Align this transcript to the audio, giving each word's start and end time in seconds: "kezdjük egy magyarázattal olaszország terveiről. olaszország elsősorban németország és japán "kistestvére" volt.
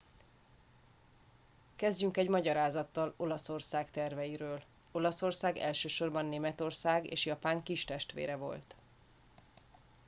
"kezdjük 1.75 2.17
egy 2.17 2.29
magyarázattal 2.29 3.13
olaszország 3.17 3.91
terveiről. 3.91 4.63
olaszország 4.91 5.57
elsősorban 5.57 6.25
németország 6.25 7.05
és 7.11 7.25
japán 7.25 7.63
"kistestvére" 7.63 8.35
volt. 8.35 8.75